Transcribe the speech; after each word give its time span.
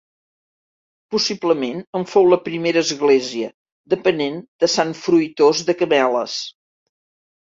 Possiblement 1.15 1.83
en 1.99 2.05
fou 2.13 2.23
la 2.31 2.39
primera 2.47 2.81
església, 2.85 3.49
dependent 3.95 4.39
de 4.65 4.71
Sant 4.77 4.95
Fruitós 5.03 5.61
de 5.69 5.77
Cameles. 5.83 6.39